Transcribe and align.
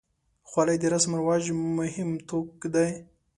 خولۍ 0.49 0.77
د 0.81 0.85
رسم 0.93 1.11
و 1.15 1.19
رواج 1.21 1.43
مهم 1.77 2.09
توک 2.29 2.59
دی. 2.73 2.89